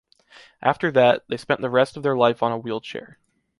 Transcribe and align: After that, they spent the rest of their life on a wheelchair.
After 0.63 0.89
that, 0.93 1.25
they 1.27 1.37
spent 1.37 1.61
the 1.61 1.69
rest 1.69 1.95
of 1.95 2.01
their 2.01 2.17
life 2.17 2.41
on 2.41 2.51
a 2.51 2.57
wheelchair. 2.57 3.19